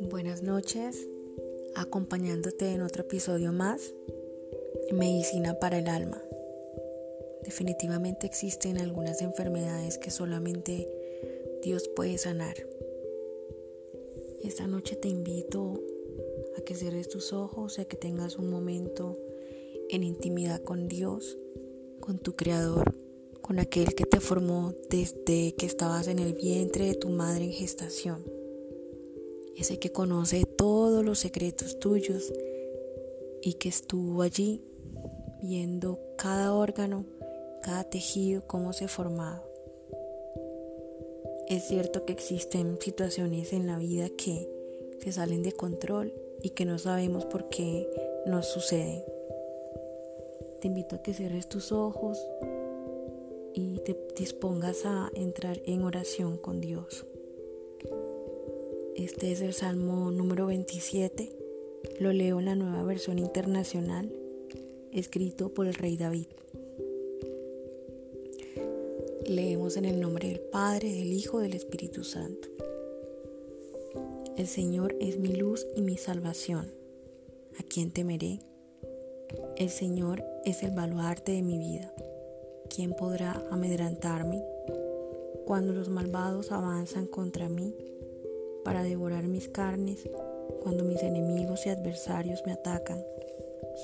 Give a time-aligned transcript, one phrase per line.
[0.00, 1.08] Buenas noches,
[1.76, 3.94] acompañándote en otro episodio más,
[4.92, 6.20] Medicina para el Alma.
[7.44, 10.88] Definitivamente existen algunas enfermedades que solamente
[11.62, 12.56] Dios puede sanar.
[14.42, 15.80] Esta noche te invito
[16.58, 19.16] a que cierres tus ojos y a que tengas un momento
[19.88, 21.38] en intimidad con Dios,
[22.00, 23.03] con tu Creador,
[23.44, 27.52] con aquel que te formó desde que estabas en el vientre de tu madre en
[27.52, 28.24] gestación.
[29.54, 32.32] Ese que conoce todos los secretos tuyos
[33.42, 34.62] y que estuvo allí
[35.42, 37.04] viendo cada órgano,
[37.62, 39.44] cada tejido, cómo se formaba.
[41.46, 44.48] Es cierto que existen situaciones en la vida que
[45.00, 47.86] se salen de control y que no sabemos por qué
[48.24, 49.04] nos suceden.
[50.62, 52.18] Te invito a que cierres tus ojos
[53.54, 57.06] y te dispongas a entrar en oración con Dios.
[58.96, 61.30] Este es el Salmo número 27.
[62.00, 64.12] Lo leo en la nueva versión internacional,
[64.92, 66.26] escrito por el rey David.
[69.26, 72.48] Leemos en el nombre del Padre, del Hijo, del Espíritu Santo.
[74.36, 76.72] El Señor es mi luz y mi salvación.
[77.58, 78.40] ¿A quién temeré?
[79.56, 81.94] El Señor es el baluarte de mi vida.
[82.68, 84.44] ¿Quién podrá amedrantarme?
[85.46, 87.74] Cuando los malvados avanzan contra mí
[88.64, 90.08] para devorar mis carnes,
[90.62, 93.02] cuando mis enemigos y adversarios me atacan,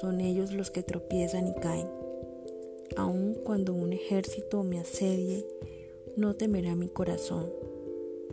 [0.00, 1.88] son ellos los que tropiezan y caen
[2.96, 5.46] Aun cuando un ejército me asedie,
[6.16, 7.46] no temerá mi corazón.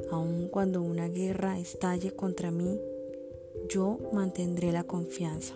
[0.09, 2.79] Aun cuando una guerra estalle contra mí,
[3.69, 5.55] yo mantendré la confianza.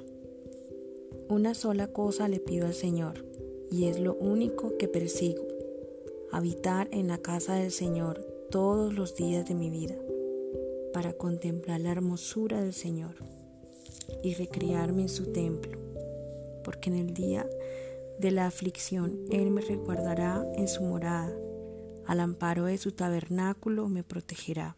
[1.30, 3.26] Una sola cosa le pido al Señor,
[3.72, 5.47] y es lo único que persigo,
[6.31, 8.19] habitar en la casa del Señor
[8.52, 9.95] todos los días de mi vida,
[10.94, 13.16] para contemplar la hermosura del Señor
[14.21, 15.80] y recrearme en su templo,
[16.65, 17.49] porque en el día
[18.20, 21.33] de la aflicción, Él me resguardará en su morada.
[22.05, 24.76] Al amparo de su tabernáculo me protegerá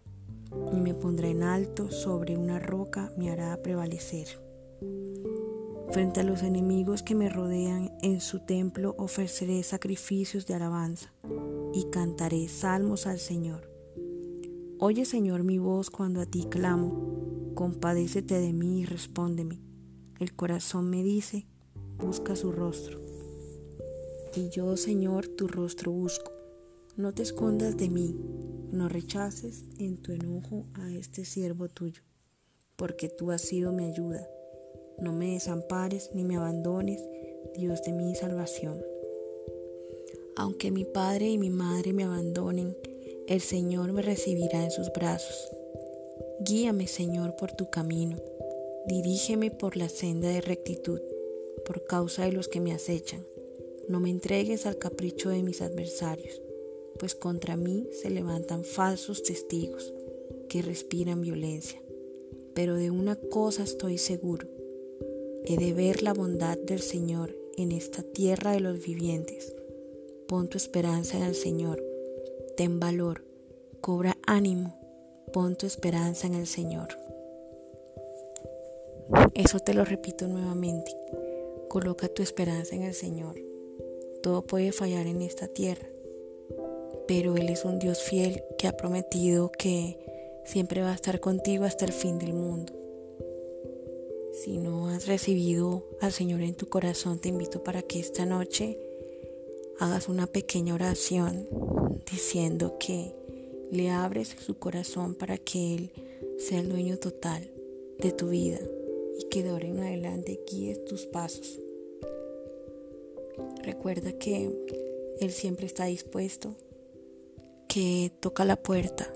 [0.72, 4.43] y me pondrá en alto sobre una roca me hará prevalecer.
[5.94, 11.14] Frente a los enemigos que me rodean en su templo ofreceré sacrificios de alabanza
[11.72, 13.70] y cantaré salmos al Señor.
[14.80, 19.62] Oye Señor mi voz cuando a ti clamo, compadécete de mí y respóndeme.
[20.20, 21.46] El corazón me dice,
[22.00, 23.00] busca su rostro.
[24.36, 26.32] Y yo, Señor, tu rostro busco.
[26.98, 28.20] No te escondas de mí,
[28.72, 32.02] no rechaces en tu enojo a este siervo tuyo,
[32.78, 34.28] porque tú has sido mi ayuda.
[35.00, 37.04] No me desampares ni me abandones,
[37.56, 38.84] Dios de mi salvación.
[40.36, 42.76] Aunque mi padre y mi madre me abandonen,
[43.28, 45.50] el Señor me recibirá en sus brazos.
[46.40, 48.18] Guíame, Señor, por tu camino.
[48.88, 51.00] Dirígeme por la senda de rectitud,
[51.66, 53.26] por causa de los que me acechan
[53.90, 56.42] no me entregues al capricho de mis adversarios,
[57.00, 59.94] pues contra mí se levantan falsos testigos
[60.48, 61.82] que respiran violencia.
[62.54, 64.48] Pero de una cosa estoy seguro,
[65.46, 69.56] he de ver la bondad del Señor en esta tierra de los vivientes.
[70.28, 71.84] Pon tu esperanza en el Señor,
[72.56, 73.26] ten valor,
[73.82, 74.80] cobra ánimo,
[75.34, 76.90] pon tu esperanza en el Señor.
[79.34, 80.96] Eso te lo repito nuevamente,
[81.70, 83.36] coloca tu esperanza en el Señor.
[84.22, 85.88] Todo puede fallar en esta tierra,
[87.08, 90.00] pero Él es un Dios fiel que ha prometido que
[90.46, 92.83] siempre va a estar contigo hasta el fin del mundo.
[94.34, 98.80] Si no has recibido al Señor en tu corazón, te invito para que esta noche
[99.78, 101.48] hagas una pequeña oración
[102.12, 103.14] diciendo que
[103.70, 105.92] le abres su corazón para que Él
[106.40, 107.48] sea el dueño total
[108.00, 108.60] de tu vida
[109.20, 111.60] y que de ahora en adelante guíes tus pasos.
[113.62, 114.50] Recuerda que
[115.20, 116.56] Él siempre está dispuesto,
[117.68, 119.14] que toca la puerta,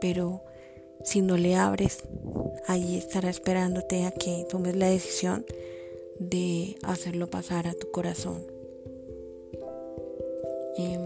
[0.00, 0.44] pero
[1.04, 1.98] si no le abres,
[2.66, 5.46] ahí estará esperándote a que tomes la decisión
[6.18, 8.44] de hacerlo pasar a tu corazón.
[10.76, 11.00] Em,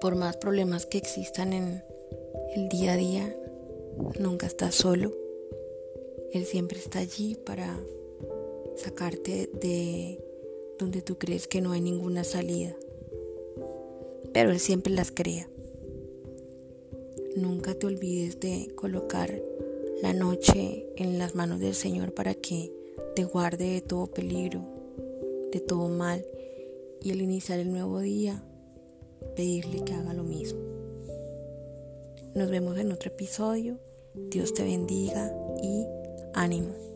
[0.00, 1.82] por más problemas que existan en
[2.54, 3.36] el día a día,
[4.18, 5.12] nunca estás solo.
[6.32, 7.76] Él siempre está allí para
[8.76, 10.18] sacarte de
[10.78, 12.74] donde tú crees que no hay ninguna salida.
[14.32, 15.48] Pero Él siempre las crea.
[17.36, 19.40] Nunca te olvides de colocar
[20.02, 22.72] la noche en las manos del Señor para que
[23.14, 24.64] te guarde de todo peligro,
[25.52, 26.24] de todo mal
[27.02, 28.42] y al iniciar el nuevo día
[29.36, 30.60] pedirle que haga lo mismo.
[32.34, 33.78] Nos vemos en otro episodio.
[34.14, 35.32] Dios te bendiga
[35.62, 35.86] y
[36.34, 36.89] ánimo.